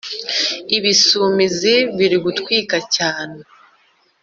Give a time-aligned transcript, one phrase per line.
[0.77, 3.39] ibisumizi biri gutwika cyane